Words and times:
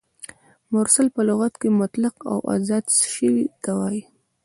مرسل 0.73 1.07
په 1.15 1.21
لغت 1.29 1.53
کښي 1.61 1.69
مطلق 1.81 2.15
او 2.31 2.37
آزاد 2.55 2.85
سوي 3.13 3.45
ته 3.63 3.71
وايي. 3.79 4.03